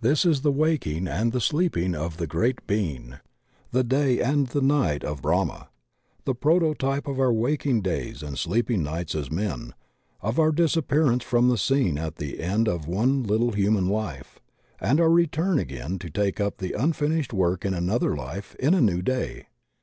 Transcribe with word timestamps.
This 0.00 0.24
is 0.24 0.40
the 0.40 0.50
waking 0.50 1.06
and 1.06 1.32
the 1.32 1.38
sleeping 1.38 1.94
of 1.94 2.16
the 2.16 2.26
Great 2.26 2.66
Being; 2.66 3.16
the 3.72 3.84
Day 3.84 4.20
and 4.22 4.46
the 4.46 4.62
Night 4.62 5.04
of 5.04 5.20
Brahma; 5.20 5.68
the 6.24 6.34
proto 6.34 6.72
type 6.72 7.06
of 7.06 7.20
our 7.20 7.30
waking 7.30 7.82
days 7.82 8.22
and 8.22 8.38
sleeping 8.38 8.82
nights 8.82 9.14
as 9.14 9.30
men, 9.30 9.74
of 10.22 10.38
our 10.38 10.50
disappearance 10.50 11.24
from 11.24 11.50
the 11.50 11.58
scene 11.58 11.98
at 11.98 12.16
the 12.16 12.40
end 12.40 12.68
of 12.70 12.88
one 12.88 13.22
little 13.22 13.52
himian 13.52 13.90
life, 13.90 14.40
and 14.80 14.98
our 14.98 15.10
return 15.10 15.58
again 15.58 15.98
to 15.98 16.08
take 16.08 16.40
up 16.40 16.56
the 16.56 16.74
imfinished 16.74 17.34
work 17.34 17.62
in 17.66 17.74
another 17.74 18.16
life, 18.16 18.54
in 18.58 18.72
a 18.72 18.80
new 18.80 19.02
day. 19.02 19.44